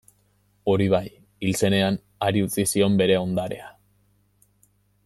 [0.71, 1.03] Hori bai,
[1.45, 1.99] hil zenean,
[2.29, 3.71] hari utzi zion bere ondarea.